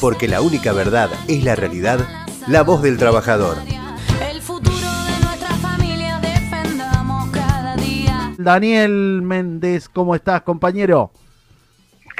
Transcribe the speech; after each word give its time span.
porque 0.00 0.28
la 0.28 0.40
única 0.40 0.72
verdad 0.72 1.10
es 1.26 1.44
la 1.44 1.56
realidad, 1.56 2.00
la 2.46 2.62
voz 2.62 2.82
del 2.82 2.98
trabajador. 2.98 3.56
El 4.30 4.40
futuro 4.40 4.76
de 4.76 5.24
nuestra 5.24 5.54
familia 5.56 6.18
defendamos 6.20 7.30
cada 7.30 7.76
día. 7.76 8.32
Daniel 8.38 9.22
Méndez, 9.22 9.88
¿cómo 9.88 10.14
estás, 10.14 10.42
compañero? 10.42 11.12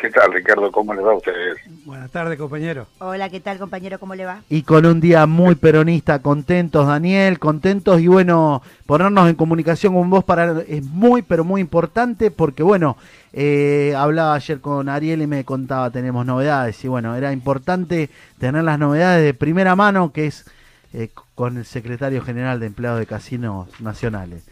¿Qué 0.00 0.10
tal, 0.10 0.32
Ricardo? 0.32 0.70
¿Cómo 0.70 0.94
les 0.94 1.04
va 1.04 1.10
a 1.10 1.16
ustedes? 1.16 1.58
Buenas 1.84 2.10
tardes, 2.10 2.38
compañero. 2.38 2.86
Hola, 2.98 3.28
¿qué 3.28 3.40
tal 3.40 3.58
compañero? 3.58 3.98
¿Cómo 3.98 4.14
le 4.14 4.26
va? 4.26 4.42
Y 4.48 4.62
con 4.62 4.86
un 4.86 5.00
día 5.00 5.26
muy 5.26 5.56
peronista, 5.56 6.20
contentos, 6.20 6.86
Daniel, 6.86 7.38
contentos 7.40 8.00
y 8.00 8.06
bueno, 8.06 8.62
ponernos 8.86 9.28
en 9.28 9.34
comunicación 9.34 9.94
con 9.94 10.08
vos 10.08 10.22
para 10.22 10.60
es 10.68 10.84
muy, 10.84 11.22
pero 11.22 11.42
muy 11.42 11.60
importante 11.60 12.30
porque 12.30 12.62
bueno, 12.62 12.96
eh, 13.32 13.94
hablaba 13.96 14.34
ayer 14.34 14.60
con 14.60 14.88
Ariel 14.88 15.22
y 15.22 15.26
me 15.26 15.44
contaba, 15.44 15.90
tenemos 15.90 16.24
novedades 16.24 16.84
y 16.84 16.88
bueno, 16.88 17.16
era 17.16 17.32
importante 17.32 18.08
tener 18.38 18.62
las 18.62 18.78
novedades 18.78 19.24
de 19.24 19.34
primera 19.34 19.74
mano 19.74 20.12
que 20.12 20.26
es 20.26 20.44
eh, 20.92 21.10
con 21.34 21.58
el 21.58 21.64
secretario 21.64 22.22
general 22.22 22.60
de 22.60 22.66
empleados 22.66 23.00
de 23.00 23.06
casinos 23.06 23.68
nacionales. 23.80 24.46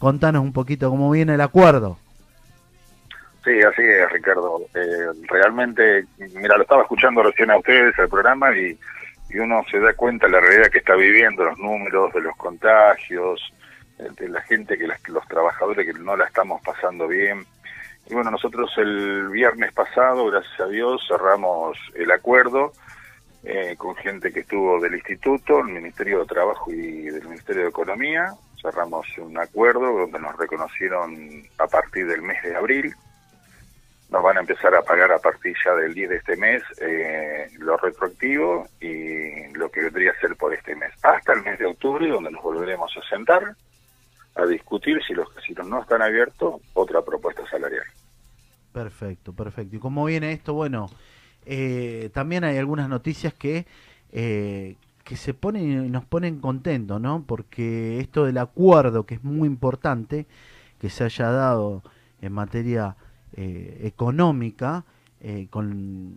Contanos 0.00 0.42
un 0.42 0.52
poquito 0.52 0.90
cómo 0.90 1.10
viene 1.10 1.34
el 1.34 1.40
acuerdo. 1.40 1.98
Sí, 3.48 3.62
así 3.62 3.80
es, 3.82 4.10
Ricardo. 4.12 4.60
Eh, 4.74 5.06
realmente, 5.26 6.04
mira, 6.34 6.56
lo 6.58 6.62
estaba 6.64 6.82
escuchando 6.82 7.22
recién 7.22 7.50
a 7.50 7.56
ustedes 7.56 7.98
el 7.98 8.08
programa 8.08 8.54
y, 8.54 8.78
y 9.30 9.38
uno 9.38 9.62
se 9.70 9.78
da 9.80 9.94
cuenta 9.94 10.26
de 10.26 10.32
la 10.32 10.40
realidad 10.40 10.70
que 10.70 10.78
está 10.78 10.94
viviendo, 10.94 11.44
los 11.44 11.58
números 11.58 12.12
de 12.12 12.20
los 12.20 12.36
contagios, 12.36 13.40
eh, 13.98 14.08
de 14.18 14.28
la 14.28 14.42
gente, 14.42 14.76
que 14.76 14.86
las- 14.86 15.08
los 15.08 15.26
trabajadores 15.28 15.86
que 15.86 15.98
no 15.98 16.14
la 16.14 16.26
estamos 16.26 16.60
pasando 16.62 17.08
bien. 17.08 17.46
Y 18.10 18.12
bueno, 18.14 18.30
nosotros 18.30 18.70
el 18.76 19.30
viernes 19.30 19.72
pasado, 19.72 20.26
gracias 20.26 20.60
a 20.60 20.66
Dios, 20.66 21.02
cerramos 21.08 21.78
el 21.94 22.10
acuerdo 22.10 22.72
eh, 23.44 23.76
con 23.78 23.94
gente 23.96 24.30
que 24.30 24.40
estuvo 24.40 24.78
del 24.78 24.94
Instituto, 24.96 25.60
el 25.60 25.68
Ministerio 25.68 26.18
de 26.20 26.26
Trabajo 26.26 26.70
y 26.70 27.04
del 27.04 27.24
Ministerio 27.28 27.62
de 27.62 27.68
Economía. 27.70 28.26
Cerramos 28.60 29.06
un 29.16 29.38
acuerdo 29.38 29.90
donde 30.00 30.18
nos 30.18 30.36
reconocieron 30.36 31.44
a 31.56 31.66
partir 31.66 32.06
del 32.08 32.20
mes 32.20 32.42
de 32.42 32.54
abril. 32.54 32.94
Nos 34.10 34.22
van 34.22 34.38
a 34.38 34.40
empezar 34.40 34.74
a 34.74 34.82
pagar 34.82 35.12
a 35.12 35.18
partir 35.18 35.54
ya 35.64 35.74
del 35.74 35.92
10 35.92 36.08
de 36.08 36.16
este 36.16 36.36
mes 36.36 36.62
eh, 36.80 37.48
lo 37.58 37.76
retroactivo 37.76 38.66
y 38.80 39.52
lo 39.52 39.70
que 39.70 39.82
vendría 39.82 40.12
a 40.12 40.20
ser 40.20 40.34
por 40.36 40.54
este 40.54 40.74
mes. 40.74 40.92
Hasta 41.02 41.34
el 41.34 41.42
mes 41.42 41.58
de 41.58 41.66
octubre, 41.66 42.08
donde 42.08 42.30
nos 42.30 42.42
volveremos 42.42 42.90
a 42.96 43.08
sentar 43.08 43.54
a 44.38 44.46
discutir 44.46 45.00
si 45.06 45.14
los 45.14 45.28
casinos 45.30 45.66
no 45.66 45.82
están 45.82 46.00
abiertos, 46.00 46.60
otra 46.74 47.02
propuesta 47.02 47.42
salarial. 47.50 47.84
Perfecto, 48.72 49.32
perfecto. 49.32 49.76
¿Y 49.76 49.78
cómo 49.80 50.04
viene 50.04 50.32
esto? 50.32 50.54
Bueno, 50.54 50.88
eh, 51.44 52.10
también 52.14 52.44
hay 52.44 52.56
algunas 52.56 52.88
noticias 52.88 53.34
que, 53.34 53.66
eh, 54.12 54.76
que 55.02 55.16
se 55.16 55.34
ponen 55.34 55.90
nos 55.90 56.04
ponen 56.04 56.40
contentos, 56.40 57.00
¿no? 57.00 57.24
Porque 57.26 57.98
esto 57.98 58.26
del 58.26 58.38
acuerdo, 58.38 59.06
que 59.06 59.16
es 59.16 59.24
muy 59.24 59.48
importante, 59.48 60.26
que 60.80 60.88
se 60.88 61.04
haya 61.04 61.30
dado 61.30 61.82
en 62.22 62.32
materia 62.32 62.96
eh, 63.40 63.82
económica 63.84 64.84
eh, 65.20 65.46
con 65.50 66.14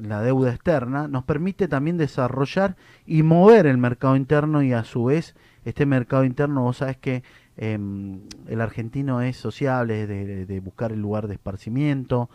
la 0.00 0.20
deuda 0.20 0.50
externa, 0.52 1.06
nos 1.08 1.24
permite 1.24 1.68
también 1.68 1.96
desarrollar 1.96 2.76
y 3.06 3.22
mover 3.22 3.66
el 3.66 3.78
mercado 3.78 4.16
interno 4.16 4.62
y 4.62 4.72
a 4.72 4.82
su 4.84 5.04
vez 5.04 5.34
este 5.64 5.86
mercado 5.86 6.24
interno, 6.24 6.62
vos 6.62 6.78
sabes 6.78 6.96
que 6.98 7.22
em, 7.56 8.20
el 8.48 8.60
argentino 8.60 9.22
es 9.22 9.36
sociable, 9.36 10.06
de, 10.06 10.44
de- 10.46 10.60
buscar 10.60 10.90
el 10.92 11.00
lugar 11.00 11.28
de 11.28 11.34
esparcimiento 11.34 12.28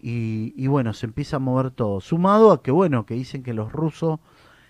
y, 0.00 0.52
y 0.56 0.66
bueno, 0.66 0.92
se 0.92 1.06
empieza 1.06 1.36
a 1.36 1.40
mover 1.40 1.70
todo. 1.70 2.00
Sumado 2.00 2.52
a 2.52 2.62
que 2.62 2.70
bueno, 2.72 3.06
que 3.06 3.14
dicen 3.14 3.42
que 3.42 3.54
los 3.54 3.72
rusos 3.72 4.20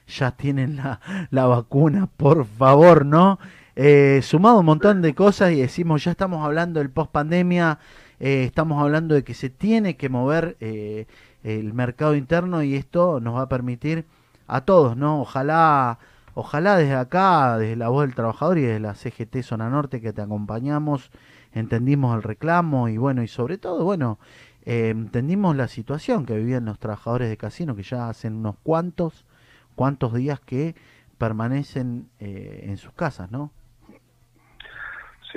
ya 0.06 0.32
tienen 0.32 0.76
la, 0.76 1.00
la 1.30 1.46
vacuna, 1.46 2.08
por 2.16 2.44
favor, 2.46 3.04
¿no? 3.06 3.38
Eh, 3.76 4.20
sumado 4.22 4.60
un 4.60 4.66
montón 4.66 5.02
de 5.02 5.14
cosas 5.14 5.52
y 5.52 5.56
decimos, 5.60 6.04
ya 6.04 6.10
estamos 6.12 6.44
hablando 6.44 6.80
del 6.80 6.90
post 6.90 7.10
pandemia, 7.12 7.78
estamos 8.20 8.82
hablando 8.82 9.14
de 9.14 9.24
que 9.24 9.34
se 9.34 9.50
tiene 9.50 9.96
que 9.96 10.08
mover 10.08 10.56
eh, 10.60 11.06
el 11.42 11.72
mercado 11.72 12.14
interno 12.14 12.62
y 12.62 12.74
esto 12.74 13.20
nos 13.20 13.36
va 13.36 13.42
a 13.42 13.48
permitir 13.48 14.06
a 14.46 14.62
todos, 14.62 14.96
¿no? 14.96 15.20
Ojalá, 15.20 15.98
ojalá 16.34 16.76
desde 16.76 16.94
acá, 16.94 17.58
desde 17.58 17.76
la 17.76 17.88
voz 17.88 18.06
del 18.06 18.14
trabajador 18.14 18.58
y 18.58 18.62
desde 18.62 18.80
la 18.80 18.94
CGT 18.94 19.42
Zona 19.42 19.70
Norte 19.70 20.00
que 20.00 20.12
te 20.12 20.22
acompañamos, 20.22 21.10
entendimos 21.52 22.16
el 22.16 22.22
reclamo 22.22 22.88
y 22.88 22.96
bueno, 22.96 23.22
y 23.22 23.28
sobre 23.28 23.58
todo, 23.58 23.84
bueno, 23.84 24.18
eh, 24.64 24.90
entendimos 24.90 25.56
la 25.56 25.68
situación 25.68 26.26
que 26.26 26.36
vivían 26.36 26.64
los 26.64 26.78
trabajadores 26.78 27.28
de 27.28 27.36
casino, 27.36 27.76
que 27.76 27.82
ya 27.82 28.08
hacen 28.08 28.34
unos 28.34 28.56
cuantos, 28.62 29.26
cuantos 29.74 30.14
días 30.14 30.40
que 30.40 30.74
permanecen 31.18 32.08
eh, 32.20 32.64
en 32.64 32.76
sus 32.76 32.92
casas, 32.92 33.30
¿no? 33.30 33.52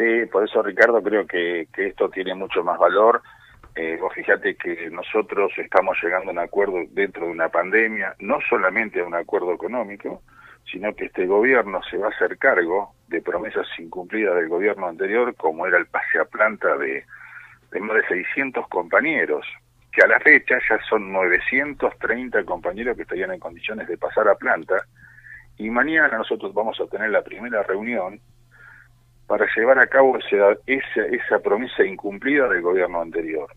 Sí, 0.01 0.25
por 0.31 0.43
eso 0.43 0.63
Ricardo 0.63 1.03
creo 1.03 1.27
que, 1.27 1.67
esto 1.77 2.09
tiene 2.09 2.33
mucho 2.33 2.63
más 2.63 2.79
valor. 2.79 3.21
Eh, 3.75 3.99
vos 4.01 4.11
fíjate 4.15 4.55
que 4.55 4.89
nosotros 4.89 5.51
estamos 5.57 5.95
llegando 6.01 6.31
a 6.31 6.33
un 6.33 6.39
acuerdo 6.39 6.77
dentro 6.89 7.27
de 7.27 7.31
una 7.31 7.49
pandemia, 7.49 8.15
no 8.19 8.39
solamente 8.49 8.99
a 8.99 9.05
un 9.05 9.13
acuerdo 9.13 9.53
económico, 9.53 10.23
sino 10.71 10.95
que 10.95 11.05
este 11.05 11.27
gobierno 11.27 11.81
se 11.83 11.97
va 11.97 12.07
a 12.07 12.09
hacer 12.09 12.39
cargo 12.39 12.95
de 13.09 13.21
promesas 13.21 13.67
incumplidas 13.77 14.35
del 14.37 14.49
gobierno 14.49 14.87
anterior, 14.87 15.35
como 15.35 15.67
era 15.67 15.77
el 15.77 15.85
pase 15.85 16.17
a 16.19 16.25
planta 16.25 16.75
de, 16.77 17.05
de 17.71 17.79
más 17.79 17.97
de 17.97 18.07
600 18.07 18.67
compañeros, 18.69 19.45
que 19.91 20.01
a 20.01 20.07
la 20.07 20.19
fecha 20.19 20.57
ya 20.67 20.79
son 20.89 21.13
930 21.13 22.43
compañeros 22.45 22.95
que 22.95 23.03
estarían 23.03 23.33
en 23.33 23.39
condiciones 23.39 23.87
de 23.87 23.99
pasar 23.99 24.27
a 24.29 24.35
planta, 24.35 24.83
y 25.57 25.69
mañana 25.69 26.17
nosotros 26.17 26.55
vamos 26.55 26.81
a 26.81 26.87
tener 26.87 27.11
la 27.11 27.21
primera 27.21 27.61
reunión 27.61 28.19
para 29.31 29.47
llevar 29.55 29.79
a 29.79 29.87
cabo 29.87 30.17
esa, 30.17 30.57
esa, 30.65 31.05
esa 31.05 31.39
promesa 31.39 31.85
incumplida 31.85 32.49
del 32.49 32.61
gobierno 32.61 33.01
anterior. 33.01 33.49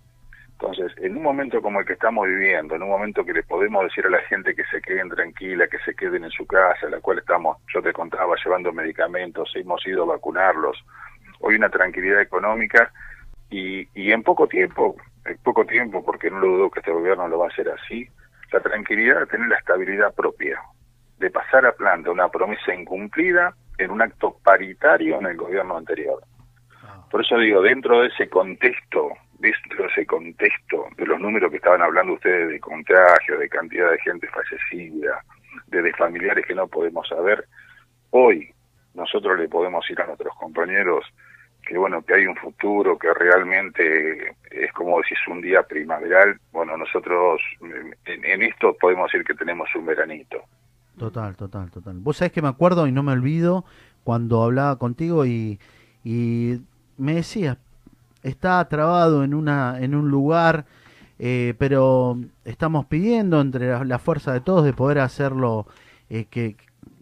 Entonces, 0.52 0.92
en 0.98 1.16
un 1.16 1.24
momento 1.24 1.60
como 1.60 1.80
el 1.80 1.84
que 1.84 1.94
estamos 1.94 2.28
viviendo, 2.28 2.76
en 2.76 2.84
un 2.84 2.90
momento 2.90 3.24
que 3.24 3.32
le 3.32 3.42
podemos 3.42 3.82
decir 3.82 4.06
a 4.06 4.10
la 4.10 4.20
gente 4.20 4.54
que 4.54 4.62
se 4.66 4.80
queden 4.80 5.08
tranquila, 5.08 5.66
que 5.66 5.80
se 5.80 5.96
queden 5.96 6.22
en 6.22 6.30
su 6.30 6.46
casa, 6.46 6.88
la 6.88 7.00
cual 7.00 7.18
estamos, 7.18 7.56
yo 7.74 7.82
te 7.82 7.92
contaba, 7.92 8.36
llevando 8.36 8.72
medicamentos, 8.72 9.50
hemos 9.56 9.84
ido 9.84 10.04
a 10.04 10.14
vacunarlos, 10.14 10.76
hoy 11.40 11.56
una 11.56 11.70
tranquilidad 11.70 12.20
económica 12.20 12.92
y, 13.50 13.88
y 14.00 14.12
en 14.12 14.22
poco 14.22 14.46
tiempo, 14.46 14.94
en 15.24 15.38
poco 15.38 15.66
tiempo, 15.66 16.04
porque 16.04 16.30
no 16.30 16.38
lo 16.38 16.46
dudo 16.46 16.70
que 16.70 16.78
este 16.78 16.92
gobierno 16.92 17.26
lo 17.26 17.40
va 17.40 17.46
a 17.46 17.48
hacer 17.48 17.68
así, 17.68 18.08
la 18.52 18.60
tranquilidad 18.60 19.18
de 19.18 19.26
tener 19.26 19.48
la 19.48 19.58
estabilidad 19.58 20.14
propia, 20.14 20.56
de 21.18 21.32
pasar 21.32 21.66
a 21.66 21.72
planta 21.72 22.12
una 22.12 22.28
promesa 22.28 22.72
incumplida 22.72 23.56
en 23.78 23.90
un 23.90 24.02
acto 24.02 24.38
paritario 24.42 25.18
en 25.18 25.26
el 25.26 25.36
gobierno 25.36 25.76
anterior. 25.76 26.22
Por 27.10 27.20
eso 27.20 27.38
digo, 27.38 27.62
dentro 27.62 28.00
de 28.00 28.08
ese 28.08 28.28
contexto, 28.28 29.10
dentro 29.38 29.84
de 29.84 29.90
ese 29.90 30.06
contexto 30.06 30.86
de 30.96 31.06
los 31.06 31.20
números 31.20 31.50
que 31.50 31.56
estaban 31.58 31.82
hablando 31.82 32.14
ustedes 32.14 32.48
de 32.48 32.60
contagio, 32.60 33.38
de 33.38 33.48
cantidad 33.48 33.90
de 33.90 33.98
gente 33.98 34.28
fallecida, 34.28 35.22
de, 35.68 35.82
de 35.82 35.92
familiares 35.92 36.44
que 36.46 36.54
no 36.54 36.66
podemos 36.66 37.06
saber, 37.08 37.46
hoy 38.10 38.52
nosotros 38.94 39.38
le 39.38 39.48
podemos 39.48 39.88
ir 39.90 40.00
a 40.00 40.06
nuestros 40.06 40.34
compañeros 40.36 41.04
que 41.64 41.78
bueno, 41.78 42.02
que 42.02 42.14
hay 42.14 42.26
un 42.26 42.36
futuro, 42.36 42.98
que 42.98 43.12
realmente 43.14 44.34
es 44.50 44.72
como 44.72 44.98
decís 44.98 45.18
un 45.28 45.40
día 45.40 45.62
primaveral, 45.62 46.38
bueno, 46.52 46.76
nosotros 46.76 47.40
en, 48.06 48.24
en 48.24 48.42
esto 48.42 48.76
podemos 48.78 49.10
decir 49.10 49.24
que 49.24 49.34
tenemos 49.34 49.68
un 49.74 49.86
veranito. 49.86 50.42
Total, 50.98 51.34
total, 51.36 51.70
total. 51.70 51.98
Vos 51.98 52.18
sabés 52.18 52.32
que 52.32 52.42
me 52.42 52.48
acuerdo 52.48 52.86
y 52.86 52.92
no 52.92 53.02
me 53.02 53.12
olvido 53.12 53.64
cuando 54.04 54.42
hablaba 54.44 54.78
contigo 54.78 55.26
y, 55.26 55.58
me 56.04 57.14
decías, 57.14 57.58
está 58.22 58.66
trabado 58.68 59.24
en, 59.24 59.34
una, 59.34 59.80
en 59.80 59.94
un 59.94 60.10
lugar, 60.10 60.66
eh, 61.18 61.54
pero 61.58 62.18
estamos 62.44 62.86
pidiendo 62.86 63.40
entre 63.40 63.70
la, 63.70 63.84
la, 63.84 63.98
fuerza 63.98 64.32
de 64.32 64.40
todos 64.40 64.64
de 64.64 64.72
poder 64.72 65.00
hacerlo, 65.00 65.66
eh, 66.10 66.26
que, 66.26 66.56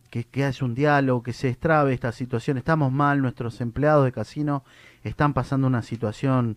que, 0.08 0.24
que 0.24 0.44
haya 0.44 0.64
un 0.64 0.74
diálogo, 0.74 1.22
que 1.22 1.32
se 1.32 1.48
extrabe 1.48 1.92
esta 1.92 2.12
situación. 2.12 2.56
Estamos 2.58 2.92
mal, 2.92 3.20
nuestros 3.20 3.60
empleados 3.60 4.04
de 4.04 4.12
casino 4.12 4.64
están 5.04 5.34
pasando 5.34 5.66
una 5.66 5.82
situación 5.82 6.56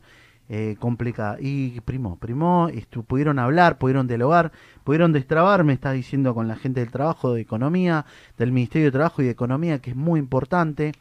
eh, 0.50 0.76
complicada. 0.80 1.38
Y 1.40 1.80
primó, 1.82 2.18
primó, 2.18 2.70
pudieron 3.08 3.40
hablar, 3.40 3.78
pudieron 3.78 4.08
dialogar, 4.08 4.52
pudieron 4.84 5.12
destrabar, 5.12 5.64
me 5.64 5.74
estás 5.74 5.94
diciendo 5.94 6.34
con 6.36 6.48
la 6.48 6.56
gente 6.56 6.82
del 6.82 6.92
trabajo, 6.92 7.34
de 7.34 7.42
economía, 7.42 8.06
del 8.38 8.52
Ministerio 8.52 8.88
de 8.88 8.92
Trabajo 8.92 9.22
y 9.22 9.26
de 9.26 9.32
Economía, 9.32 9.80
que 9.80 9.92
es 9.92 9.96
muy 9.96 10.20
importante. 10.20 10.92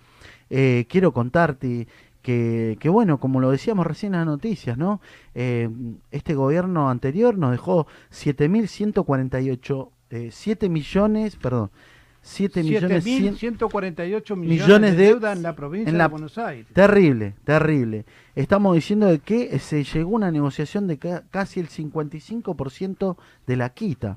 Eh, 0.51 0.87
quiero 0.89 1.13
contarte 1.13 1.89
que, 2.23 2.79
que, 2.81 2.89
bueno, 2.89 3.21
como 3.21 3.39
lo 3.41 3.51
decíamos 3.51 3.87
recién 3.87 4.15
en 4.15 4.21
las 4.21 4.27
noticias, 4.27 4.79
¿no? 4.79 5.01
Eh, 5.35 5.69
este 6.11 6.35
gobierno 6.35 6.89
anterior 6.89 7.37
nos 7.37 7.51
dejó 7.51 7.87
7.148, 8.11 9.91
eh, 10.11 10.29
7 10.33 10.69
millones, 10.71 11.37
perdón, 11.37 11.71
7 12.25 12.63
millones 12.63 13.05
148 13.05 14.37
millones, 14.37 14.63
millones 14.63 14.97
de, 14.97 14.97
de 14.97 15.09
deuda 15.11 15.33
en 15.33 15.43
la 15.43 15.55
provincia 15.55 15.91
en 15.91 15.99
la, 15.99 16.05
de 16.05 16.11
Buenos 16.11 16.39
Aires. 16.39 16.67
Terrible, 16.73 17.35
terrible. 17.45 18.07
Estamos 18.35 18.75
diciendo 18.75 19.07
de 19.09 19.19
que 19.19 19.59
se 19.59 19.85
llegó 19.85 20.13
a 20.13 20.17
una 20.17 20.31
negociación 20.31 20.87
de 20.87 20.99
ca 20.99 21.25
casi 21.31 21.61
el 21.61 21.69
55% 21.69 23.17
de 23.47 23.57
la 23.57 23.69
quita. 23.75 24.17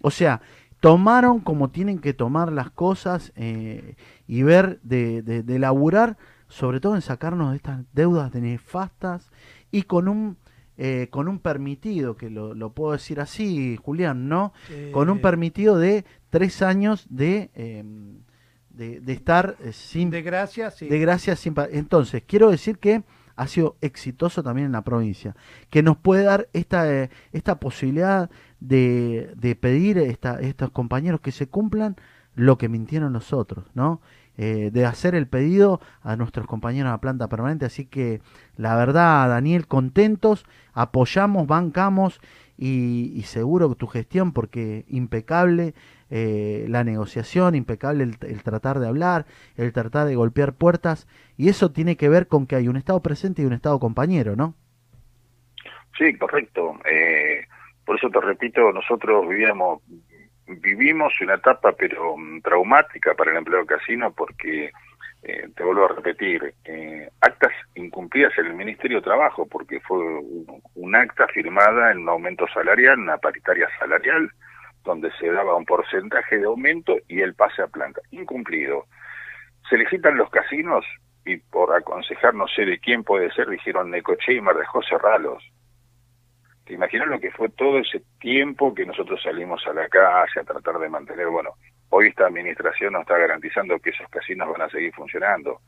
O 0.00 0.10
sea, 0.10 0.40
tomaron 0.80 1.38
como 1.38 1.70
tienen 1.70 2.00
que 2.00 2.12
tomar 2.12 2.50
las 2.50 2.70
cosas 2.70 3.32
eh, 3.36 3.94
y 4.26 4.42
ver 4.42 4.80
de, 4.82 5.22
de, 5.22 5.44
de 5.44 5.58
laburar, 5.60 6.18
sobre 6.48 6.80
todo 6.80 6.96
en 6.96 7.02
sacarnos 7.02 7.52
de 7.52 7.56
estas 7.56 7.84
deudas 7.92 8.34
nefastas 8.34 9.30
y 9.70 9.82
con 9.82 10.08
un 10.08 10.36
eh, 10.76 11.08
con 11.10 11.28
un 11.28 11.38
permitido, 11.38 12.16
que 12.16 12.30
lo, 12.30 12.54
lo, 12.54 12.72
puedo 12.72 12.92
decir 12.92 13.20
así, 13.20 13.78
Julián, 13.82 14.28
¿no? 14.28 14.52
Eh, 14.70 14.90
con 14.92 15.08
un 15.08 15.20
permitido 15.20 15.78
de 15.78 16.04
tres 16.30 16.62
años 16.62 17.06
de, 17.10 17.50
eh, 17.54 17.84
de, 18.70 19.00
de, 19.00 19.12
estar 19.12 19.56
sin... 19.72 20.10
De 20.10 20.22
gracia, 20.22 20.70
sí. 20.70 20.88
De 20.88 20.98
gracia 20.98 21.36
sin... 21.36 21.54
Entonces, 21.70 22.24
quiero 22.26 22.50
decir 22.50 22.78
que 22.78 23.04
ha 23.36 23.46
sido 23.46 23.76
exitoso 23.80 24.42
también 24.42 24.66
en 24.66 24.72
la 24.72 24.82
provincia, 24.82 25.36
que 25.70 25.82
nos 25.82 25.96
puede 25.96 26.24
dar 26.24 26.48
esta, 26.52 27.08
esta 27.32 27.60
posibilidad 27.60 28.30
de, 28.60 29.32
de 29.36 29.54
pedir 29.56 29.98
a 29.98 30.02
esta, 30.02 30.40
estos 30.40 30.70
compañeros 30.70 31.20
que 31.20 31.32
se 31.32 31.48
cumplan 31.48 31.96
lo 32.34 32.58
que 32.58 32.68
mintieron 32.68 33.12
nosotros, 33.12 33.66
¿no? 33.74 34.00
Eh, 34.36 34.70
de 34.72 34.84
hacer 34.84 35.14
el 35.14 35.28
pedido 35.28 35.80
a 36.02 36.16
nuestros 36.16 36.48
compañeros 36.48 36.88
de 36.88 36.94
la 36.94 37.00
planta 37.00 37.28
permanente. 37.28 37.66
Así 37.66 37.86
que 37.86 38.20
la 38.56 38.74
verdad, 38.74 39.28
Daniel, 39.28 39.68
contentos, 39.68 40.44
apoyamos, 40.72 41.46
bancamos 41.46 42.20
y, 42.58 43.12
y 43.14 43.22
seguro 43.22 43.72
tu 43.76 43.86
gestión, 43.86 44.32
porque 44.32 44.84
impecable 44.88 45.74
eh, 46.10 46.66
la 46.68 46.82
negociación, 46.82 47.54
impecable 47.54 48.04
el, 48.04 48.16
el, 48.22 48.42
tratar 48.42 48.80
de 48.80 48.88
hablar, 48.88 49.26
el 49.56 49.72
tratar 49.72 50.06
de 50.06 50.16
golpear 50.16 50.52
puertas, 50.54 51.06
y 51.36 51.48
eso 51.48 51.70
tiene 51.70 51.96
que 51.96 52.08
ver 52.08 52.26
con 52.26 52.46
que 52.46 52.56
hay 52.56 52.66
un 52.66 52.76
Estado 52.76 53.00
presente 53.02 53.42
y 53.42 53.44
un 53.44 53.52
Estado 53.52 53.78
compañero, 53.78 54.34
¿no? 54.34 54.54
Sí, 55.96 56.16
correcto. 56.18 56.74
Eh, 56.90 57.46
por 57.84 57.96
eso 57.96 58.10
te 58.10 58.20
repito, 58.20 58.72
nosotros 58.72 59.28
vivíamos 59.28 59.80
vivimos 60.46 61.12
una 61.20 61.34
etapa 61.34 61.72
pero 61.72 62.14
um, 62.14 62.40
traumática 62.40 63.14
para 63.14 63.30
el 63.30 63.38
empleo 63.38 63.64
casino 63.66 64.12
porque 64.12 64.70
eh, 65.22 65.48
te 65.56 65.64
vuelvo 65.64 65.86
a 65.86 65.94
repetir 65.94 66.54
eh, 66.64 67.08
actas 67.20 67.52
incumplidas 67.74 68.36
en 68.38 68.46
el 68.46 68.54
Ministerio 68.54 68.98
de 68.98 69.04
Trabajo 69.04 69.46
porque 69.46 69.80
fue 69.80 69.98
un, 69.98 70.94
acta 70.94 71.26
firmada 71.28 71.92
en 71.92 71.98
un 71.98 72.08
aumento 72.08 72.46
salarial 72.52 72.98
una 72.98 73.18
paritaria 73.18 73.68
salarial 73.78 74.30
donde 74.84 75.10
se 75.18 75.30
daba 75.30 75.56
un 75.56 75.64
porcentaje 75.64 76.38
de 76.38 76.44
aumento 76.44 76.96
y 77.08 77.22
el 77.22 77.34
pase 77.34 77.62
a 77.62 77.66
planta. 77.68 78.02
Incumplido. 78.10 78.84
Se 79.70 79.78
licitan 79.78 80.18
los 80.18 80.28
casinos 80.28 80.84
y 81.24 81.38
por 81.38 81.74
aconsejar 81.74 82.34
no 82.34 82.46
sé 82.48 82.66
de 82.66 82.78
quién 82.78 83.02
puede 83.02 83.30
ser 83.32 83.48
dijeron 83.48 83.90
Necoche 83.90 84.34
y 84.34 84.42
me 84.42 84.52
dejó 84.52 84.82
cerrarlos 84.82 85.42
¿Te 86.64 86.72
imaginas 86.72 87.08
lo 87.08 87.20
que 87.20 87.30
fue 87.30 87.50
todo 87.50 87.78
ese 87.78 88.02
tiempo 88.18 88.74
que 88.74 88.86
nosotros 88.86 89.22
salimos 89.22 89.66
a 89.66 89.74
la 89.74 89.86
calle 89.88 90.40
a 90.40 90.44
tratar 90.44 90.78
de 90.78 90.88
mantener? 90.88 91.28
Bueno, 91.28 91.50
hoy 91.90 92.08
esta 92.08 92.26
administración 92.26 92.94
nos 92.94 93.02
está 93.02 93.18
garantizando 93.18 93.78
que 93.78 93.90
esos 93.90 94.08
casinos 94.08 94.48
van 94.50 94.62
a 94.62 94.70
seguir 94.70 94.92
funcionando. 94.94 95.60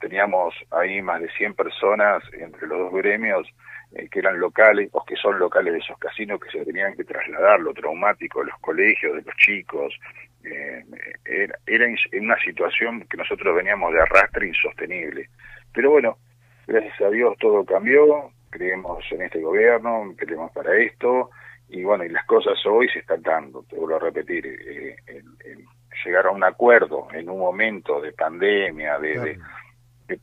Teníamos 0.00 0.54
ahí 0.70 1.02
más 1.02 1.20
de 1.20 1.30
100 1.32 1.54
personas 1.54 2.22
entre 2.32 2.66
los 2.66 2.78
dos 2.78 2.92
gremios 2.94 3.46
eh, 3.92 4.08
que 4.10 4.20
eran 4.20 4.40
locales 4.40 4.88
o 4.92 5.04
que 5.04 5.16
son 5.16 5.38
locales 5.38 5.74
de 5.74 5.80
esos 5.80 5.98
casinos 5.98 6.40
que 6.40 6.50
se 6.50 6.64
tenían 6.64 6.96
que 6.96 7.04
trasladar, 7.04 7.60
lo 7.60 7.74
traumático 7.74 8.42
los 8.42 8.58
colegios, 8.60 9.16
de 9.16 9.22
los 9.22 9.36
chicos. 9.36 9.94
Eh, 10.44 10.82
era, 11.26 11.58
era 11.66 11.84
en 11.84 12.24
una 12.24 12.38
situación 12.38 13.04
que 13.10 13.18
nosotros 13.18 13.54
veníamos 13.54 13.92
de 13.92 14.00
arrastre 14.00 14.48
insostenible. 14.48 15.28
Pero 15.74 15.90
bueno, 15.90 16.16
gracias 16.66 16.98
a 17.02 17.10
Dios 17.10 17.36
todo 17.38 17.66
cambió, 17.66 18.32
creemos 18.50 19.04
en 19.10 19.22
este 19.22 19.40
gobierno, 19.40 20.14
creemos 20.16 20.52
para 20.52 20.76
esto, 20.76 21.30
y 21.68 21.82
bueno, 21.84 22.04
y 22.04 22.08
las 22.08 22.24
cosas 22.26 22.54
hoy 22.66 22.88
se 22.88 23.00
están 23.00 23.22
dando, 23.22 23.62
te 23.68 23.76
vuelvo 23.76 23.96
a 23.96 24.00
repetir, 24.00 24.46
eh, 24.46 24.96
el, 25.06 25.24
el 25.44 25.64
llegar 26.04 26.26
a 26.26 26.30
un 26.30 26.44
acuerdo 26.44 27.08
en 27.12 27.28
un 27.28 27.38
momento 27.38 28.00
de 28.00 28.12
pandemia, 28.12 28.98
de, 28.98 29.12
claro. 29.12 29.24
de, 29.26 29.38
de 30.06 30.20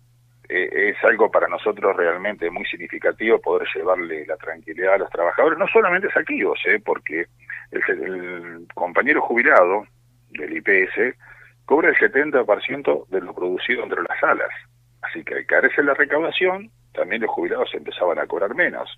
eh, 0.49 0.89
es 0.89 1.03
algo 1.03 1.29
para 1.29 1.47
nosotros 1.47 1.95
realmente 1.95 2.49
muy 2.49 2.65
significativo 2.65 3.39
poder 3.39 3.67
llevarle 3.73 4.25
la 4.25 4.37
tranquilidad 4.37 4.95
a 4.95 4.99
los 4.99 5.09
trabajadores, 5.09 5.57
no 5.59 5.67
solamente 5.67 6.11
saquivos, 6.11 6.59
eh, 6.65 6.79
porque 6.83 7.25
el, 7.71 7.81
el 7.89 8.67
compañero 8.73 9.21
jubilado 9.21 9.85
del 10.29 10.57
IPS 10.57 11.17
cobra 11.65 11.89
el 11.89 11.95
70% 11.95 13.07
de 13.07 13.21
lo 13.21 13.33
producido 13.33 13.83
entre 13.83 14.01
las 14.03 14.19
salas. 14.19 14.51
Así 15.01 15.23
que 15.23 15.45
caerse 15.45 15.83
la 15.83 15.93
recaudación, 15.93 16.71
también 16.95 17.21
los 17.21 17.31
jubilados 17.31 17.69
empezaban 17.73 18.19
a 18.19 18.25
cobrar 18.25 18.55
menos. 18.55 18.89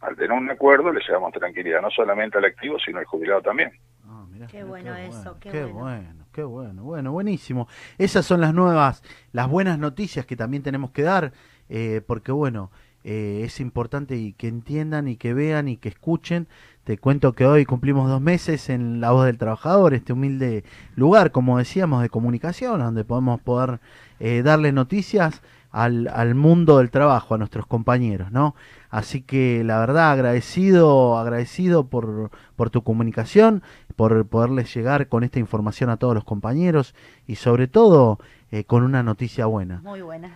Al 0.00 0.14
tener 0.14 0.32
un 0.32 0.50
acuerdo 0.50 0.92
le 0.92 1.00
llevamos 1.06 1.32
tranquilidad 1.32 1.80
no 1.80 1.90
solamente 1.90 2.38
al 2.38 2.44
activo, 2.44 2.78
sino 2.78 2.98
al 2.98 3.06
jubilado 3.06 3.42
también. 3.42 3.72
Oh, 4.08 4.26
mirá, 4.26 4.46
qué, 4.46 4.62
bueno 4.62 4.94
qué 4.94 5.06
eso, 5.06 5.38
qué, 5.40 5.50
qué 5.50 5.64
bueno. 5.64 5.78
bueno. 5.78 6.26
Qué 6.36 6.44
bueno, 6.44 6.82
bueno, 6.82 7.12
buenísimo. 7.12 7.66
Esas 7.96 8.26
son 8.26 8.42
las 8.42 8.52
nuevas, 8.52 9.02
las 9.32 9.48
buenas 9.48 9.78
noticias 9.78 10.26
que 10.26 10.36
también 10.36 10.62
tenemos 10.62 10.90
que 10.90 11.00
dar, 11.00 11.32
eh, 11.70 12.02
porque 12.06 12.30
bueno, 12.30 12.70
eh, 13.04 13.42
es 13.44 13.58
importante 13.60 14.16
y 14.16 14.32
que 14.32 14.48
entiendan 14.48 15.06
y 15.06 15.16
que 15.16 15.32
vean 15.32 15.68
y 15.68 15.78
que 15.78 15.88
escuchen. 15.88 16.46
Te 16.84 16.98
cuento 16.98 17.32
que 17.32 17.46
hoy 17.46 17.64
cumplimos 17.64 18.10
dos 18.10 18.20
meses 18.20 18.68
en 18.68 19.00
La 19.00 19.12
Voz 19.12 19.24
del 19.24 19.38
Trabajador, 19.38 19.94
este 19.94 20.12
humilde 20.12 20.64
lugar, 20.94 21.30
como 21.30 21.56
decíamos, 21.56 22.02
de 22.02 22.10
comunicación, 22.10 22.80
donde 22.80 23.04
podemos 23.04 23.40
poder 23.40 23.80
eh, 24.20 24.42
darle 24.42 24.72
noticias 24.72 25.40
al, 25.76 26.08
al, 26.08 26.34
mundo 26.34 26.78
del 26.78 26.90
trabajo, 26.90 27.34
a 27.34 27.38
nuestros 27.38 27.66
compañeros, 27.66 28.32
¿no? 28.32 28.54
Así 28.88 29.20
que 29.20 29.62
la 29.62 29.78
verdad 29.78 30.10
agradecido, 30.10 31.18
agradecido 31.18 31.88
por, 31.88 32.30
por 32.56 32.70
tu 32.70 32.82
comunicación, 32.82 33.62
por 33.94 34.26
poderles 34.26 34.74
llegar 34.74 35.08
con 35.08 35.22
esta 35.22 35.38
información 35.38 35.90
a 35.90 35.98
todos 35.98 36.14
los 36.14 36.24
compañeros 36.24 36.94
y 37.26 37.34
sobre 37.34 37.68
todo 37.68 38.18
eh, 38.50 38.64
con 38.64 38.84
una 38.84 39.02
noticia 39.02 39.44
buena. 39.44 39.80
Muy 39.82 40.00
buena. 40.00 40.30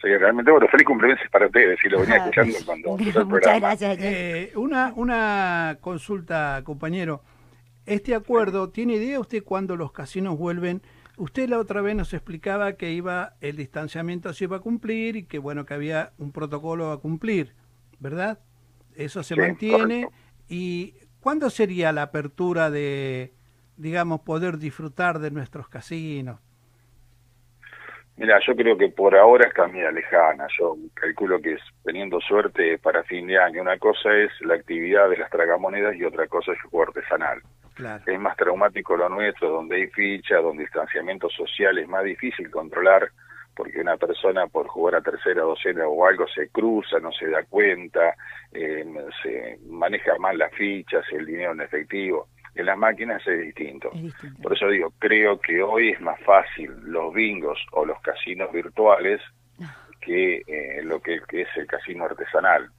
Sí, 0.00 0.08
realmente, 0.16 0.50
bueno, 0.52 0.66
feliz 0.68 0.86
cumpleaños 0.86 1.20
para 1.30 1.44
ustedes, 1.44 1.78
si 1.82 1.90
lo 1.90 2.00
venía 2.00 2.16
escuchando 2.16 2.54
cuando 2.64 2.90
Muchas 2.96 3.26
programa. 3.26 3.58
gracias. 3.58 3.98
Eh, 4.00 4.52
una, 4.54 4.92
una 4.96 5.76
consulta, 5.82 6.62
compañero. 6.64 7.20
Este 7.84 8.14
acuerdo, 8.14 8.70
¿tiene 8.70 8.94
idea 8.94 9.20
usted 9.20 9.42
cuándo 9.44 9.76
los 9.76 9.92
casinos 9.92 10.38
vuelven 10.38 10.80
Usted 11.18 11.48
la 11.48 11.58
otra 11.58 11.82
vez 11.82 11.96
nos 11.96 12.14
explicaba 12.14 12.74
que 12.74 12.92
iba 12.92 13.34
el 13.40 13.56
distanciamiento 13.56 14.32
se 14.32 14.44
iba 14.44 14.58
a 14.58 14.60
cumplir 14.60 15.16
y 15.16 15.24
que 15.24 15.38
bueno 15.38 15.66
que 15.66 15.74
había 15.74 16.12
un 16.16 16.30
protocolo 16.30 16.92
a 16.92 17.00
cumplir, 17.00 17.54
¿verdad? 17.98 18.38
Eso 18.94 19.24
se 19.24 19.34
sí, 19.34 19.40
mantiene 19.40 20.04
correcto. 20.04 20.16
y 20.48 20.94
¿cuándo 21.18 21.50
sería 21.50 21.90
la 21.90 22.02
apertura 22.02 22.70
de 22.70 23.32
digamos 23.76 24.20
poder 24.20 24.58
disfrutar 24.58 25.18
de 25.18 25.32
nuestros 25.32 25.68
casinos? 25.68 26.38
Mira, 28.16 28.38
yo 28.46 28.54
creo 28.54 28.78
que 28.78 28.88
por 28.88 29.16
ahora 29.16 29.48
está 29.48 29.66
muy 29.66 29.80
lejana. 29.92 30.46
Yo 30.56 30.76
calculo 30.94 31.40
que 31.40 31.54
es 31.54 31.60
teniendo 31.84 32.20
suerte 32.20 32.78
para 32.78 33.02
fin 33.04 33.26
de 33.26 33.38
año. 33.38 33.62
Una 33.62 33.78
cosa 33.78 34.12
es 34.12 34.30
la 34.40 34.54
actividad 34.54 35.08
de 35.08 35.16
las 35.16 35.30
tragamonedas 35.30 35.96
y 35.96 36.04
otra 36.04 36.28
cosa 36.28 36.52
es 36.52 36.58
el 36.58 36.70
juego 36.70 36.90
artesanal. 36.90 37.42
Claro. 37.78 38.02
Es 38.04 38.18
más 38.18 38.36
traumático 38.36 38.96
lo 38.96 39.08
nuestro, 39.08 39.50
donde 39.50 39.76
hay 39.76 39.86
ficha, 39.86 40.38
donde 40.38 40.64
distanciamiento 40.64 41.30
social 41.30 41.78
es 41.78 41.86
más 41.86 42.02
difícil 42.02 42.50
controlar, 42.50 43.08
porque 43.54 43.80
una 43.80 43.96
persona 43.96 44.48
por 44.48 44.66
jugar 44.66 44.96
a 44.96 45.00
tercera 45.00 45.42
docena 45.42 45.86
o 45.86 46.04
algo 46.04 46.26
se 46.26 46.48
cruza, 46.48 46.98
no 46.98 47.12
se 47.12 47.28
da 47.28 47.44
cuenta, 47.44 48.16
eh, 48.52 48.84
se 49.22 49.60
maneja 49.68 50.18
mal 50.18 50.36
las 50.36 50.52
fichas, 50.54 51.04
el 51.12 51.24
dinero 51.24 51.52
en 51.52 51.60
efectivo. 51.60 52.26
En 52.56 52.66
las 52.66 52.76
máquinas 52.76 53.24
es 53.28 53.40
distinto. 53.42 53.92
es 53.94 54.02
distinto. 54.02 54.42
Por 54.42 54.54
eso 54.54 54.66
digo, 54.66 54.92
creo 54.98 55.38
que 55.38 55.62
hoy 55.62 55.90
es 55.90 56.00
más 56.00 56.20
fácil 56.22 56.72
los 56.82 57.14
bingos 57.14 57.64
o 57.70 57.84
los 57.84 58.00
casinos 58.00 58.50
virtuales 58.50 59.20
que 60.00 60.42
eh, 60.48 60.82
lo 60.82 61.00
que, 61.00 61.20
que, 61.28 61.42
es 61.42 61.48
el 61.56 61.66
casino 61.68 62.06
artesanal. 62.06 62.70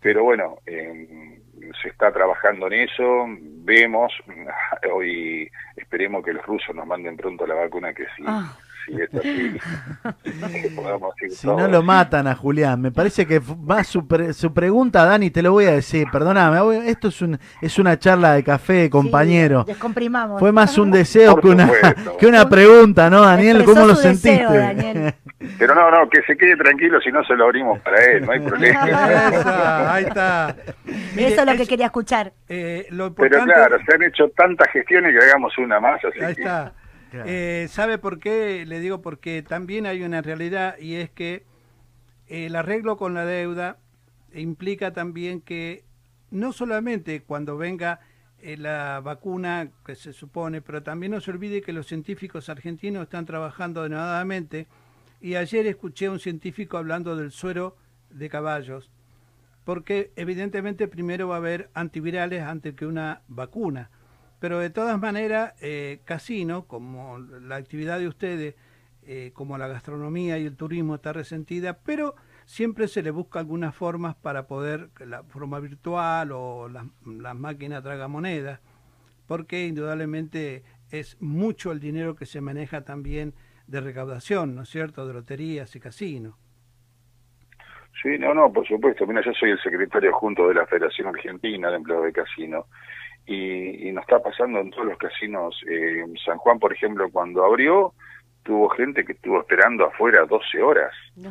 Pero 0.00 0.24
bueno, 0.24 0.58
eh, 0.66 1.40
se 1.82 1.88
está 1.88 2.12
trabajando 2.12 2.66
en 2.66 2.72
eso, 2.74 3.26
vemos, 3.64 4.12
hoy 4.92 5.50
esperemos 5.76 6.24
que 6.24 6.32
los 6.32 6.44
rusos 6.46 6.74
nos 6.74 6.86
manden 6.86 7.16
pronto 7.16 7.46
la 7.46 7.54
vacuna 7.54 7.92
que 7.92 8.04
sí. 8.16 8.24
Ah. 8.26 8.56
Si 8.84 9.00
es 9.00 9.14
así, 9.14 9.58
si 11.36 11.46
no 11.46 11.68
lo 11.68 11.84
matan 11.84 12.26
a 12.26 12.34
Julián, 12.34 12.80
me 12.80 12.90
parece 12.90 13.26
que 13.26 13.40
más 13.40 13.86
su, 13.86 14.08
pre, 14.08 14.32
su, 14.32 14.52
pregunta, 14.52 15.04
Dani, 15.04 15.30
te 15.30 15.40
lo 15.40 15.52
voy 15.52 15.66
a 15.66 15.72
decir, 15.72 16.08
perdóname, 16.10 16.88
esto 16.88 17.06
es, 17.06 17.22
un, 17.22 17.38
es 17.60 17.78
una 17.78 17.96
charla 17.96 18.32
de 18.32 18.42
café, 18.42 18.90
compañero. 18.90 19.60
Sí, 19.60 19.68
descomprimamos. 19.68 20.40
Fue 20.40 20.50
más 20.50 20.76
un 20.78 20.90
deseo 20.90 21.36
que 21.36 21.46
una, 21.46 21.70
que 22.18 22.26
una 22.26 22.48
pregunta, 22.48 23.08
¿no, 23.08 23.20
Daniel? 23.20 23.64
¿Cómo 23.64 23.86
lo 23.86 23.94
sentiste? 23.94 24.30
Deseo, 24.30 24.52
Daniel. 24.52 25.14
Pero 25.58 25.74
no, 25.74 25.90
no, 25.90 26.08
que 26.08 26.22
se 26.22 26.36
quede 26.36 26.56
tranquilo 26.56 27.00
si 27.00 27.10
no 27.10 27.24
se 27.24 27.34
lo 27.34 27.44
abrimos 27.44 27.80
para 27.80 28.04
él, 28.04 28.24
no 28.24 28.32
hay 28.32 28.40
problema. 28.46 28.88
Esa, 28.88 29.94
ahí 29.94 30.04
está. 30.04 30.56
Mire, 31.14 31.28
Eso 31.28 31.40
es 31.40 31.46
lo 31.46 31.56
que 31.56 31.66
quería 31.66 31.86
escuchar. 31.86 32.32
Eh, 32.48 32.86
lo 32.90 33.08
importante... 33.08 33.46
Pero 33.46 33.54
claro, 33.54 33.78
se 33.84 33.94
han 33.94 34.02
hecho 34.02 34.28
tantas 34.30 34.70
gestiones 34.72 35.12
que 35.12 35.24
hagamos 35.24 35.56
una 35.58 35.80
más. 35.80 36.04
Así 36.04 36.20
ahí 36.22 36.34
que... 36.34 36.42
está. 36.42 36.72
Claro. 37.10 37.26
Eh, 37.28 37.66
¿Sabe 37.68 37.98
por 37.98 38.18
qué? 38.18 38.64
Le 38.66 38.80
digo 38.80 39.02
porque 39.02 39.42
también 39.42 39.84
hay 39.86 40.02
una 40.02 40.22
realidad 40.22 40.78
y 40.78 40.96
es 40.96 41.10
que 41.10 41.44
el 42.26 42.56
arreglo 42.56 42.96
con 42.96 43.12
la 43.12 43.26
deuda 43.26 43.76
implica 44.32 44.92
también 44.92 45.42
que 45.42 45.84
no 46.30 46.52
solamente 46.52 47.22
cuando 47.22 47.58
venga 47.58 48.00
eh, 48.40 48.56
la 48.56 49.00
vacuna 49.00 49.68
que 49.84 49.94
se 49.94 50.12
supone, 50.12 50.62
pero 50.62 50.82
también 50.82 51.12
no 51.12 51.20
se 51.20 51.30
olvide 51.30 51.62
que 51.62 51.72
los 51.72 51.86
científicos 51.86 52.48
argentinos 52.48 53.04
están 53.04 53.26
trabajando 53.26 53.82
denodadamente 53.82 54.66
y 55.22 55.36
ayer 55.36 55.66
escuché 55.68 56.06
a 56.06 56.10
un 56.10 56.18
científico 56.18 56.76
hablando 56.76 57.14
del 57.14 57.30
suero 57.30 57.76
de 58.10 58.28
caballos, 58.28 58.90
porque 59.64 60.12
evidentemente 60.16 60.88
primero 60.88 61.28
va 61.28 61.36
a 61.36 61.38
haber 61.38 61.70
antivirales 61.74 62.42
antes 62.42 62.74
que 62.74 62.86
una 62.86 63.22
vacuna. 63.28 63.90
Pero 64.40 64.58
de 64.58 64.70
todas 64.70 65.00
maneras, 65.00 65.54
eh, 65.60 66.00
casino, 66.04 66.66
como 66.66 67.20
la 67.20 67.54
actividad 67.54 68.00
de 68.00 68.08
ustedes, 68.08 68.56
eh, 69.04 69.30
como 69.32 69.56
la 69.58 69.68
gastronomía 69.68 70.38
y 70.38 70.46
el 70.46 70.56
turismo 70.56 70.96
está 70.96 71.12
resentida, 71.12 71.78
pero 71.78 72.16
siempre 72.44 72.88
se 72.88 73.02
le 73.02 73.12
busca 73.12 73.38
algunas 73.38 73.76
formas 73.76 74.16
para 74.16 74.48
poder, 74.48 74.90
la 75.06 75.22
forma 75.22 75.60
virtual 75.60 76.32
o 76.32 76.68
las 76.68 76.86
las 77.06 77.36
máquinas 77.36 77.84
tragamonedas, 77.84 78.58
porque 79.28 79.68
indudablemente 79.68 80.64
es 80.90 81.16
mucho 81.20 81.70
el 81.70 81.78
dinero 81.78 82.16
que 82.16 82.26
se 82.26 82.40
maneja 82.40 82.84
también 82.84 83.34
de 83.66 83.80
recaudación, 83.80 84.54
¿no 84.54 84.62
es 84.62 84.68
cierto?, 84.68 85.06
de 85.06 85.14
loterías 85.14 85.74
y 85.76 85.80
casinos. 85.80 86.34
Sí, 88.02 88.18
no, 88.18 88.34
no, 88.34 88.52
por 88.52 88.66
supuesto. 88.66 89.06
Mira, 89.06 89.22
yo 89.24 89.32
soy 89.32 89.50
el 89.50 89.62
secretario 89.62 90.12
junto 90.12 90.48
de 90.48 90.54
la 90.54 90.66
Federación 90.66 91.08
Argentina 91.08 91.70
de 91.70 91.76
Empleados 91.76 92.06
de 92.06 92.12
Casino 92.12 92.66
y, 93.26 93.88
y 93.88 93.92
nos 93.92 94.02
está 94.02 94.20
pasando 94.20 94.60
en 94.60 94.70
todos 94.70 94.86
los 94.86 94.98
casinos. 94.98 95.60
Eh, 95.68 96.04
San 96.24 96.38
Juan, 96.38 96.58
por 96.58 96.72
ejemplo, 96.72 97.08
cuando 97.12 97.44
abrió, 97.44 97.94
tuvo 98.42 98.68
gente 98.70 99.04
que 99.04 99.12
estuvo 99.12 99.40
esperando 99.40 99.86
afuera 99.86 100.24
12 100.24 100.62
horas. 100.62 100.92
No, 101.16 101.30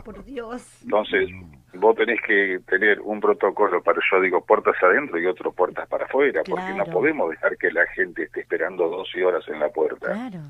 por 0.04 0.24
Dios. 0.24 0.82
Entonces, 0.82 1.30
vos 1.74 1.94
tenés 1.96 2.20
que 2.26 2.60
tener 2.66 3.00
un 3.00 3.20
protocolo 3.20 3.82
para, 3.82 4.00
yo 4.10 4.20
digo, 4.20 4.44
puertas 4.44 4.76
adentro 4.82 5.18
y 5.18 5.26
otro 5.26 5.52
puertas 5.52 5.88
para 5.88 6.06
afuera, 6.06 6.42
porque 6.48 6.74
no 6.76 6.84
podemos 6.86 7.30
dejar 7.30 7.56
que 7.56 7.70
la 7.70 7.86
gente 7.94 8.24
esté 8.24 8.40
esperando 8.40 8.88
12 8.88 9.24
horas 9.24 9.46
en 9.48 9.60
la 9.60 9.68
puerta. 9.68 10.06
Claro. 10.06 10.40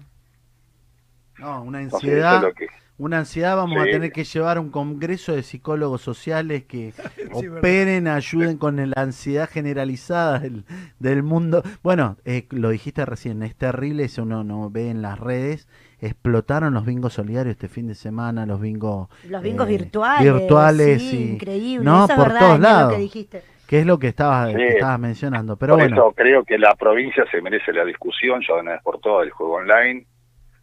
No, 1.40 1.62
una 1.62 1.78
ansiedad. 1.78 2.36
es 2.36 2.42
lo 2.42 2.52
que... 2.54 2.66
Una 2.98 3.16
ansiedad, 3.20 3.56
vamos 3.56 3.78
a 3.80 3.84
Sí. 3.84 3.92
tener 3.92 4.12
que 4.12 4.24
llevar 4.24 4.58
un 4.58 4.68
congreso 4.70 5.34
de 5.34 5.42
psicólogos 5.42 6.02
sociales 6.02 6.64
que 6.64 6.92
verdad. 7.16 7.58
operen, 7.58 8.06
ayuden 8.08 8.58
con 8.58 8.76
la 8.76 8.92
ansiedad 9.00 9.48
generalizada 9.48 10.38
del, 10.38 10.64
del 10.98 11.22
mundo. 11.22 11.62
Bueno, 11.82 12.18
eh, 12.26 12.46
lo 12.50 12.68
dijiste 12.68 13.06
recién, 13.06 13.42
es 13.42 13.56
terrible, 13.56 14.04
eso 14.04 14.22
uno 14.24 14.44
no 14.44 14.68
ve 14.68 14.90
en 14.90 15.00
las 15.00 15.18
redes. 15.18 15.66
Explotaron 16.02 16.74
los 16.74 16.84
bingos 16.84 17.14
solidarios 17.14 17.52
este 17.54 17.68
fin 17.68 17.86
de 17.86 17.94
semana, 17.94 18.44
los 18.44 18.60
bingos 18.60 19.08
Los 19.28 19.42
bingos 19.42 19.66
eh, 19.66 19.70
virtuales. 19.70 20.34
virtuales 20.34 21.00
sí, 21.02 21.16
y- 21.16 21.30
increíble. 21.36 21.84
No, 21.84 22.06
por 22.06 22.18
verdad, 22.18 22.38
todos 22.38 22.50
Daniel, 22.60 22.62
lo 22.62 22.68
lados. 22.68 22.92
que 22.94 23.00
dijiste. 23.00 23.42
que 23.66 23.78
es 23.80 23.86
lo 23.86 23.98
que 23.98 24.08
estabas, 24.08 24.50
Sí. 24.50 24.56
que 24.56 24.68
estabas 24.68 24.98
mencionando. 25.00 25.56
Pero 25.56 25.72
por 25.74 25.80
bueno, 25.82 25.96
eso 25.96 26.12
creo 26.14 26.44
que 26.44 26.58
la 26.58 26.74
provincia 26.74 27.24
se 27.30 27.40
merece 27.40 27.72
la 27.72 27.84
discusión, 27.86 28.42
ya 28.46 28.56
de 28.56 28.60
una 28.60 28.72
vez 28.72 28.82
por 28.82 28.98
todas, 29.00 29.24
el 29.24 29.30
juego 29.30 29.54
online. 29.54 30.04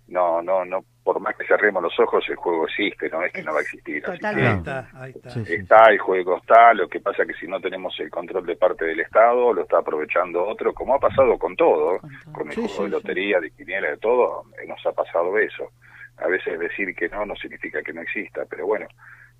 No, 0.08 0.42
no, 0.42 0.64
no, 0.64 0.86
por 1.04 1.20
más 1.20 1.36
que 1.36 1.46
cerremos 1.46 1.84
los 1.84 2.00
ojos, 2.00 2.24
el 2.30 2.36
juego 2.38 2.66
existe, 2.66 3.10
no 3.10 3.22
es 3.24 3.34
que 3.34 3.44
no 3.44 3.52
va 3.52 3.60
a 3.60 3.62
existir. 3.62 4.04
Así 4.06 4.20
que 4.20 4.28
Ahí 4.28 4.58
está, 4.58 4.90
ahí 4.94 5.12
está. 5.16 5.40
Está, 5.42 5.90
el 5.92 6.00
juego 6.00 6.38
está, 6.38 6.74
lo 6.74 6.88
que 6.88 7.02
pasa 7.02 7.26
que 7.26 7.34
si 7.34 7.46
no 7.48 7.60
tenemos 7.60 7.94
el 8.00 8.10
control 8.10 8.46
de 8.46 8.56
parte 8.56 8.86
del 8.86 9.02
Estado, 9.02 9.52
lo 9.54 9.64
está 9.64 9.80
aprovechando 9.80 10.46
otro, 10.46 10.74
como 10.74 10.96
ha 10.96 11.00
pasado 11.00 11.38
con 11.38 11.56
todo, 11.58 12.00
Con 12.00 12.10
todo. 12.24 12.34
con 12.34 12.48
el 12.48 12.54
Sí, 12.54 12.62
juego 12.62 12.76
sí, 12.76 12.82
de 12.84 12.88
sí. 12.88 12.92
lotería, 12.92 13.40
de 13.42 13.52
quiniela, 13.52 13.90
de 13.90 13.98
todo, 13.98 14.44
nos 14.68 14.86
ha 14.86 14.92
pasado 14.94 15.38
eso. 15.38 15.72
A 16.18 16.28
veces 16.28 16.58
decir 16.58 16.96
que 16.96 17.10
no 17.10 17.26
no 17.26 17.36
significa 17.36 17.82
que 17.84 17.94
no 17.94 18.02
exista, 18.02 18.46
pero 18.50 18.66
bueno, 18.66 18.88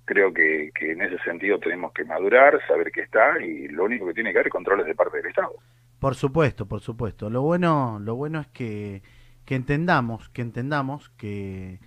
creo 0.04 0.32
que, 0.32 0.70
que 0.74 0.92
en 0.92 1.00
ese 1.02 1.18
sentido 1.24 1.58
tenemos 1.58 1.92
que 1.92 2.04
madurar, 2.04 2.60
saber 2.66 2.90
que 2.92 3.00
está 3.02 3.38
y 3.42 3.68
lo 3.68 3.84
único 3.84 4.06
que 4.06 4.14
tiene 4.14 4.32
que 4.32 4.38
haber 4.38 4.46
es 4.48 4.52
controles 4.52 4.86
de 4.86 4.94
parte 4.94 5.16
del 5.16 5.26
Estado. 5.26 5.52
Por 5.98 6.14
supuesto, 6.14 6.66
por 6.66 6.80
supuesto. 6.80 7.28
Lo 7.30 7.42
bueno, 7.42 7.98
lo 8.00 8.14
bueno 8.14 8.40
es 8.40 8.46
que, 8.48 9.02
que 9.48 9.54
entendamos, 9.54 10.28
que 10.34 10.42
entendamos 10.42 11.10
que, 11.16 11.80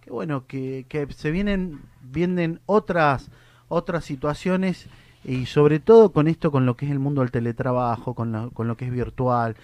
que 0.00 0.10
bueno, 0.10 0.48
que, 0.48 0.86
que 0.88 1.06
se 1.12 1.30
vienen, 1.30 1.78
vienen 2.02 2.58
otras, 2.66 3.30
otras 3.68 4.04
situaciones 4.04 4.88
y 5.22 5.46
sobre 5.46 5.78
todo 5.78 6.10
con 6.10 6.26
esto, 6.26 6.50
con 6.50 6.66
lo 6.66 6.76
que 6.76 6.86
es 6.86 6.90
el 6.90 6.98
mundo 6.98 7.20
del 7.20 7.30
teletrabajo, 7.30 8.14
con 8.14 8.32
lo, 8.32 8.50
con 8.50 8.66
lo 8.66 8.76
que 8.76 8.86
es 8.86 8.90
virtual. 8.90 9.54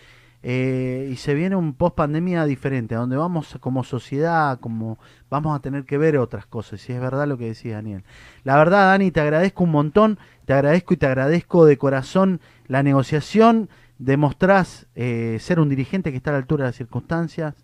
eh, 0.42 1.08
y 1.12 1.16
se 1.16 1.34
viene 1.34 1.54
un 1.54 1.74
post 1.74 1.94
pandemia 1.94 2.44
diferente, 2.46 2.94
donde 2.96 3.16
vamos 3.16 3.56
como 3.60 3.84
sociedad, 3.84 4.58
como 4.58 4.98
vamos 5.30 5.56
a 5.56 5.60
tener 5.60 5.84
que 5.84 5.98
ver 5.98 6.18
otras 6.18 6.46
cosas, 6.46 6.88
y 6.88 6.92
es 6.92 7.00
verdad 7.00 7.28
lo 7.28 7.38
que 7.38 7.46
decía 7.46 7.76
Daniel. 7.76 8.02
La 8.42 8.56
verdad, 8.56 8.86
Dani, 8.88 9.10
te 9.12 9.20
agradezco 9.20 9.64
un 9.64 9.70
montón, 9.70 10.18
te 10.44 10.52
agradezco 10.52 10.94
y 10.94 10.96
te 10.96 11.06
agradezco 11.06 11.64
de 11.64 11.78
corazón 11.78 12.40
la 12.66 12.82
negociación, 12.82 13.68
demostrás 14.04 14.88
eh, 14.96 15.38
ser 15.40 15.60
un 15.60 15.68
dirigente 15.68 16.10
que 16.10 16.16
está 16.16 16.30
a 16.30 16.32
la 16.32 16.38
altura 16.38 16.64
de 16.64 16.68
las 16.70 16.76
circunstancias, 16.76 17.54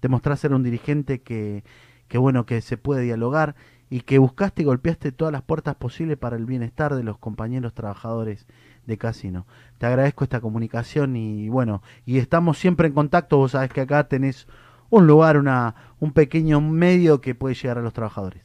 demostrás 0.00 0.40
ser 0.40 0.54
un 0.54 0.62
dirigente 0.62 1.20
que, 1.20 1.62
que 2.08 2.16
bueno, 2.16 2.46
que 2.46 2.62
se 2.62 2.78
puede 2.78 3.02
dialogar 3.02 3.54
y 3.90 4.00
que 4.00 4.18
buscaste 4.18 4.62
y 4.62 4.64
golpeaste 4.64 5.12
todas 5.12 5.32
las 5.32 5.42
puertas 5.42 5.74
posibles 5.74 6.16
para 6.16 6.36
el 6.36 6.46
bienestar 6.46 6.94
de 6.94 7.04
los 7.04 7.18
compañeros 7.18 7.74
trabajadores 7.74 8.46
de 8.86 8.96
Casino. 8.96 9.46
Te 9.76 9.84
agradezco 9.84 10.24
esta 10.24 10.40
comunicación 10.40 11.16
y 11.16 11.50
bueno, 11.50 11.82
y 12.06 12.16
estamos 12.18 12.58
siempre 12.58 12.88
en 12.88 12.94
contacto, 12.94 13.36
vos 13.36 13.52
sabés 13.52 13.70
que 13.70 13.82
acá 13.82 14.08
tenés 14.08 14.46
un 14.88 15.06
lugar, 15.06 15.36
una, 15.36 15.74
un 16.00 16.12
pequeño 16.12 16.62
medio 16.62 17.20
que 17.20 17.34
puede 17.34 17.54
llegar 17.54 17.76
a 17.76 17.82
los 17.82 17.92
trabajadores. 17.92 18.43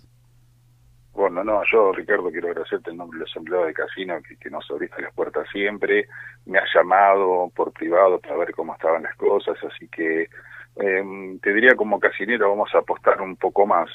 Bueno, 1.20 1.44
no, 1.44 1.62
yo, 1.70 1.92
Ricardo, 1.92 2.32
quiero 2.32 2.48
agradecerte 2.48 2.92
en 2.92 2.96
nombre 2.96 3.20
de 3.20 3.26
los 3.26 3.36
empleados 3.36 3.68
de 3.68 3.74
Casino 3.74 4.16
que, 4.40 4.50
nos 4.50 4.72
abriste 4.72 5.02
las 5.02 5.14
puertas 5.14 5.46
siempre. 5.52 6.08
Me 6.46 6.60
has 6.60 6.74
llamado 6.74 7.52
por 7.54 7.74
privado 7.74 8.22
para 8.22 8.38
ver 8.38 8.54
cómo 8.54 8.74
estaban 8.74 9.04
las 9.04 9.18
cosas, 9.18 9.58
así 9.62 9.90
que 9.90 10.30
eh, 10.78 11.38
te 11.42 11.54
diría 11.54 11.76
como 11.76 12.00
casinero 12.00 12.52
vamos 12.52 12.74
a 12.74 12.78
apostar 12.78 13.22
un 13.22 13.36
poco 13.36 13.68
más. 13.68 13.90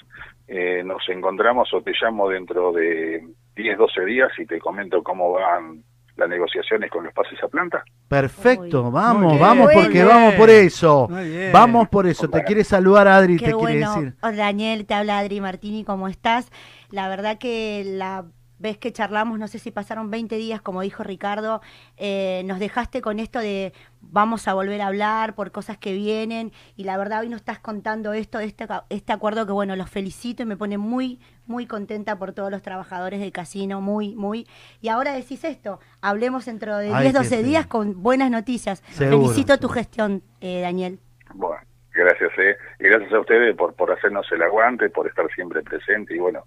Eh, 0.47 0.83
nos 0.85 1.09
encontramos 1.09 1.73
o 1.73 1.81
te 1.81 1.95
llamo 1.99 2.29
dentro 2.29 2.73
de 2.73 3.27
10, 3.57 3.79
12 3.79 4.05
días 4.05 4.31
y 4.39 4.45
te 4.45 4.59
comento 4.59 5.03
cómo 5.03 5.33
van 5.33 5.83
las 6.17 6.29
negociaciones 6.29 6.91
con 6.91 7.05
los 7.05 7.13
pases 7.13 7.43
a 7.43 7.49
planta. 7.49 7.85
Perfecto, 8.09 8.91
vamos, 8.91 9.39
vamos 9.39 9.71
porque 9.73 9.89
bien. 9.89 10.09
vamos 10.09 10.35
por 10.35 10.51
eso. 10.51 11.09
Vamos 11.53 11.89
por 11.89 12.07
eso. 12.07 12.29
Te 12.29 12.45
quiere 12.45 12.63
saludar 12.65 13.09
Adri, 13.09 13.37
Qué 13.37 13.47
te 13.47 13.53
quiere 13.53 13.59
bueno. 13.81 13.95
decir. 13.95 14.15
Hola, 14.23 14.37
Daniel, 14.37 14.87
te 14.87 14.95
habla 14.95 15.19
Adri 15.19 15.41
Martini, 15.41 15.85
¿cómo 15.85 16.09
estás? 16.09 16.51
La 16.91 17.09
verdad 17.09 17.39
que 17.39 17.83
la 17.85 18.25
vez 18.65 18.79
que 18.79 18.93
charlamos, 18.93 19.39
no 19.39 19.47
sé 19.47 19.59
si 19.59 19.71
pasaron 19.71 20.11
20 20.11 20.37
días, 20.37 20.61
como 20.63 20.81
dijo 20.81 21.05
Ricardo, 21.05 21.61
eh, 21.97 22.43
nos 22.47 22.59
dejaste 22.59 23.03
con 23.03 23.21
esto 23.21 23.39
de 23.39 23.73
vamos 24.01 24.49
a 24.49 24.55
volver 24.55 24.81
a 24.81 24.87
hablar 24.89 25.35
por 25.35 25.53
cosas 25.53 25.77
que 25.77 25.93
vienen 25.93 26.51
y 26.75 26.85
la 26.85 26.97
verdad 26.97 27.21
hoy 27.21 27.29
nos 27.29 27.41
estás 27.41 27.59
contando 27.59 28.13
esto, 28.15 28.41
este, 28.41 28.67
este 28.89 29.13
acuerdo 29.13 29.47
que 29.47 29.53
bueno, 29.53 29.77
los 29.77 29.91
felicito 29.91 30.43
y 30.43 30.47
me 30.47 30.57
pone 30.57 30.79
muy, 30.79 31.21
muy 31.47 31.67
contenta 31.67 32.17
por 32.19 32.33
todos 32.33 32.51
los 32.51 32.63
trabajadores 32.63 33.21
del 33.21 33.33
casino, 33.33 33.81
muy, 33.83 34.15
muy. 34.17 34.47
Y 34.81 34.89
ahora 34.89 35.13
decís 35.13 35.45
esto, 35.45 35.79
hablemos 36.01 36.47
dentro 36.47 36.79
de 36.79 36.93
Ay, 36.93 37.03
10, 37.03 37.13
qué 37.13 37.19
12 37.19 37.29
feo. 37.37 37.43
días 37.45 37.67
con 37.67 38.03
buenas 38.03 38.31
noticias. 38.31 38.83
Seguro, 38.91 39.29
Felicito 39.29 39.59
tu 39.59 39.69
gestión, 39.69 40.23
eh, 40.41 40.63
Daniel. 40.63 40.99
Bueno, 41.35 41.61
gracias, 41.93 42.31
eh. 42.39 42.57
Y 42.81 42.85
gracias 42.85 43.13
a 43.13 43.21
ustedes 43.21 43.55
por, 43.57 43.75
por 43.75 43.93
hacernos 43.93 44.27
el 44.33 44.43
aguante, 44.43 44.89
por 44.89 45.07
estar 45.07 45.27
siempre 45.35 45.63
presente 45.63 46.17
y 46.17 46.19
bueno, 46.19 46.45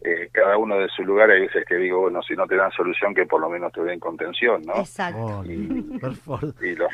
eh, 0.00 0.28
cada 0.32 0.56
uno 0.56 0.76
de 0.76 0.88
su 0.88 1.02
lugar 1.02 1.30
hay 1.30 1.40
veces 1.40 1.64
que 1.66 1.76
digo, 1.76 2.00
bueno, 2.02 2.22
si 2.22 2.34
no 2.34 2.46
te 2.46 2.56
dan 2.56 2.70
solución, 2.72 3.14
que 3.14 3.26
por 3.26 3.40
lo 3.40 3.48
menos 3.48 3.72
te 3.72 3.82
den 3.82 3.98
contención, 3.98 4.62
¿no? 4.62 4.76
Exacto. 4.76 5.40
Oh. 5.40 5.44
Y 5.44 5.56
los, 6.76 6.92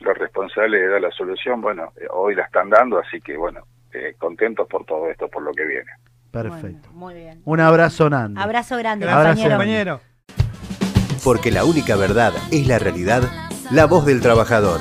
los 0.00 0.18
responsables 0.18 0.80
de 0.80 0.88
dar 0.88 1.00
la 1.00 1.10
solución, 1.12 1.60
bueno, 1.60 1.92
eh, 1.96 2.06
hoy 2.10 2.34
la 2.34 2.44
están 2.44 2.68
dando, 2.68 2.98
así 2.98 3.20
que 3.20 3.36
bueno, 3.36 3.62
eh, 3.92 4.14
contentos 4.18 4.68
por 4.68 4.84
todo 4.84 5.10
esto, 5.10 5.28
por 5.28 5.42
lo 5.42 5.52
que 5.52 5.64
viene. 5.64 5.90
Perfecto. 6.30 6.88
Bueno, 6.92 6.92
muy 6.92 7.14
bien. 7.14 7.42
Un 7.44 7.60
abrazo, 7.60 8.10
Nando. 8.10 8.40
Abrazo 8.40 8.76
grande, 8.76 9.08
Abrazo. 9.08 9.42
compañero. 9.48 9.56
compañero. 9.56 10.00
Porque 11.24 11.50
la 11.50 11.64
única 11.64 11.96
verdad 11.96 12.32
es 12.52 12.66
la 12.66 12.78
realidad, 12.78 13.22
la 13.70 13.86
voz 13.86 14.04
del 14.04 14.20
trabajador. 14.20 14.80